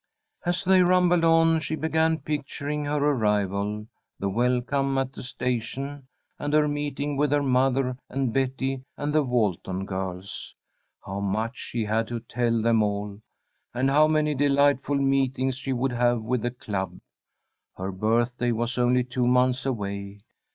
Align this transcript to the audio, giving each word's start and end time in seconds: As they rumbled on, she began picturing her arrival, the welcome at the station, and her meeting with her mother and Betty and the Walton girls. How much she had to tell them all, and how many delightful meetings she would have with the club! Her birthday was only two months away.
As 0.43 0.63
they 0.63 0.81
rumbled 0.81 1.23
on, 1.23 1.59
she 1.59 1.75
began 1.75 2.17
picturing 2.17 2.85
her 2.85 2.97
arrival, 2.97 3.85
the 4.19 4.29
welcome 4.29 4.97
at 4.97 5.13
the 5.13 5.21
station, 5.21 6.07
and 6.39 6.55
her 6.55 6.67
meeting 6.67 7.17
with 7.17 7.31
her 7.31 7.43
mother 7.43 7.95
and 8.09 8.33
Betty 8.33 8.81
and 8.97 9.13
the 9.13 9.21
Walton 9.21 9.85
girls. 9.85 10.55
How 11.05 11.19
much 11.19 11.55
she 11.59 11.85
had 11.85 12.07
to 12.07 12.19
tell 12.19 12.63
them 12.63 12.81
all, 12.81 13.21
and 13.75 13.91
how 13.91 14.07
many 14.07 14.33
delightful 14.33 14.95
meetings 14.95 15.55
she 15.57 15.71
would 15.71 15.91
have 15.91 16.23
with 16.23 16.41
the 16.41 16.49
club! 16.49 16.99
Her 17.77 17.91
birthday 17.91 18.51
was 18.51 18.79
only 18.79 19.03
two 19.03 19.25
months 19.25 19.67
away. 19.67 20.21